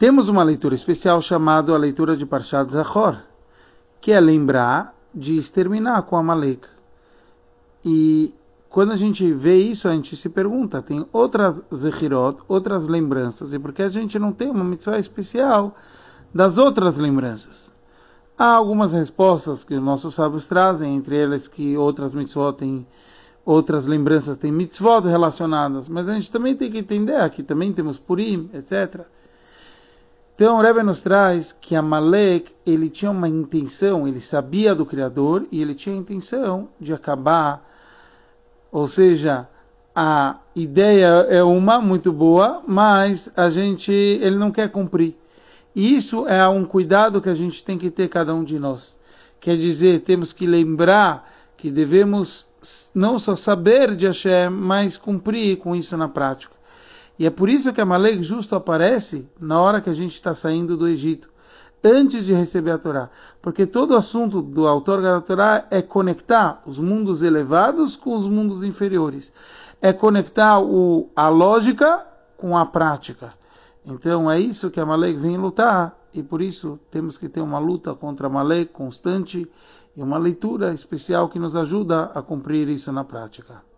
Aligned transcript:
Temos 0.00 0.30
uma 0.30 0.42
leitura 0.42 0.74
especial 0.74 1.20
chamada 1.20 1.74
a 1.74 1.76
leitura 1.76 2.16
de 2.16 2.24
Parshat 2.24 2.72
Zachor, 2.72 3.18
que 4.00 4.10
é 4.10 4.18
lembrar 4.18 4.94
de 5.14 5.36
exterminar 5.36 6.00
com 6.04 6.16
Amalek. 6.16 6.66
E 7.84 8.32
quando 8.70 8.92
a 8.92 8.96
gente 8.96 9.30
vê 9.30 9.58
isso, 9.58 9.86
a 9.86 9.92
gente 9.92 10.16
se 10.16 10.30
pergunta, 10.30 10.80
tem 10.80 11.06
outras 11.12 11.60
Zechirot, 11.70 12.38
outras 12.48 12.86
lembranças, 12.86 13.52
e 13.52 13.58
por 13.58 13.74
que 13.74 13.82
a 13.82 13.90
gente 13.90 14.18
não 14.18 14.32
tem 14.32 14.48
uma 14.48 14.64
mitzvah 14.64 14.98
especial 14.98 15.76
das 16.34 16.56
outras 16.56 16.96
lembranças? 16.96 17.70
Há 18.38 18.54
algumas 18.54 18.94
respostas 18.94 19.64
que 19.64 19.74
os 19.74 19.82
nossos 19.82 20.14
sábios 20.14 20.46
trazem, 20.46 20.96
entre 20.96 21.18
elas 21.18 21.46
que 21.46 21.76
outras 21.76 22.14
mitzvot 22.14 22.54
têm 22.54 22.86
outras 23.44 23.84
lembranças, 23.84 24.38
têm 24.38 24.50
mitzvot 24.50 25.06
relacionadas, 25.06 25.90
mas 25.90 26.08
a 26.08 26.14
gente 26.14 26.32
também 26.32 26.56
tem 26.56 26.70
que 26.70 26.78
entender, 26.78 27.16
aqui 27.16 27.42
também 27.42 27.70
temos 27.70 27.98
Purim, 27.98 28.48
etc. 28.54 29.04
Então 30.40 30.56
Rebbe 30.56 30.82
nos 30.82 31.02
traz 31.02 31.52
que 31.52 31.76
Amalek, 31.76 32.50
ele 32.64 32.88
tinha 32.88 33.10
uma 33.10 33.28
intenção, 33.28 34.08
ele 34.08 34.22
sabia 34.22 34.74
do 34.74 34.86
Criador 34.86 35.46
e 35.52 35.60
ele 35.60 35.74
tinha 35.74 35.94
a 35.94 35.98
intenção 35.98 36.70
de 36.80 36.94
acabar 36.94 37.62
ou 38.72 38.88
seja, 38.88 39.46
a 39.94 40.38
ideia 40.56 41.26
é 41.28 41.42
uma 41.42 41.78
muito 41.78 42.10
boa, 42.10 42.62
mas 42.66 43.30
a 43.36 43.50
gente 43.50 43.92
ele 43.92 44.36
não 44.36 44.50
quer 44.50 44.70
cumprir. 44.70 45.14
E 45.76 45.94
isso 45.94 46.26
é 46.26 46.48
um 46.48 46.64
cuidado 46.64 47.20
que 47.20 47.28
a 47.28 47.34
gente 47.34 47.62
tem 47.62 47.76
que 47.76 47.90
ter 47.90 48.08
cada 48.08 48.34
um 48.34 48.42
de 48.42 48.58
nós. 48.58 48.98
Quer 49.40 49.58
dizer, 49.58 50.00
temos 50.00 50.32
que 50.32 50.46
lembrar 50.46 51.30
que 51.54 51.70
devemos 51.70 52.48
não 52.94 53.18
só 53.18 53.36
saber 53.36 53.94
de 53.94 54.06
Hashem, 54.06 54.48
mas 54.48 54.96
cumprir 54.96 55.58
com 55.58 55.76
isso 55.76 55.94
na 55.98 56.08
prática. 56.08 56.59
E 57.20 57.26
é 57.26 57.30
por 57.30 57.50
isso 57.50 57.70
que 57.70 57.82
a 57.82 57.84
Malek 57.84 58.22
justo 58.22 58.54
aparece 58.54 59.28
na 59.38 59.60
hora 59.60 59.82
que 59.82 59.90
a 59.90 59.94
gente 59.94 60.14
está 60.14 60.34
saindo 60.34 60.74
do 60.74 60.88
Egito 60.88 61.28
antes 61.84 62.24
de 62.24 62.32
receber 62.32 62.70
a 62.70 62.78
Torá. 62.78 63.10
Porque 63.42 63.66
todo 63.66 63.90
o 63.90 63.96
assunto 63.98 64.40
do 64.40 64.66
autor 64.66 65.02
da 65.02 65.20
Torá 65.20 65.66
é 65.70 65.82
conectar 65.82 66.62
os 66.64 66.78
mundos 66.78 67.20
elevados 67.20 67.94
com 67.94 68.16
os 68.16 68.26
mundos 68.26 68.62
inferiores. 68.62 69.34
É 69.82 69.92
conectar 69.92 70.60
o, 70.60 71.10
a 71.14 71.28
lógica 71.28 72.06
com 72.38 72.56
a 72.56 72.64
prática. 72.64 73.34
Então 73.84 74.30
é 74.30 74.40
isso 74.40 74.70
que 74.70 74.80
a 74.80 74.86
Malek 74.86 75.18
vem 75.18 75.36
lutar. 75.36 75.94
E 76.14 76.22
por 76.22 76.40
isso 76.40 76.80
temos 76.90 77.18
que 77.18 77.28
ter 77.28 77.42
uma 77.42 77.58
luta 77.58 77.94
contra 77.94 78.28
a 78.28 78.30
Malek 78.30 78.72
constante 78.72 79.46
e 79.94 80.02
uma 80.02 80.16
leitura 80.16 80.72
especial 80.72 81.28
que 81.28 81.38
nos 81.38 81.54
ajuda 81.54 82.04
a 82.14 82.22
cumprir 82.22 82.66
isso 82.70 82.90
na 82.90 83.04
prática. 83.04 83.69